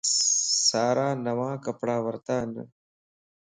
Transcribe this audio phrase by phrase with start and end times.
[0.67, 2.49] سارا نيا ڪپڙا ورتان